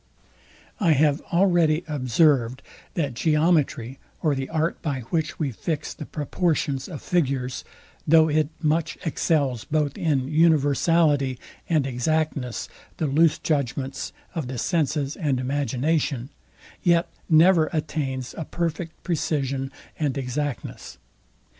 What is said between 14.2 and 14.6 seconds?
of the